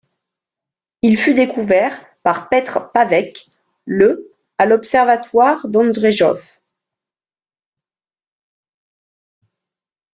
[1.03, 3.47] Il fut découvert par Petr Pravec
[3.85, 6.39] le à l'observatoire d'Ondřejov.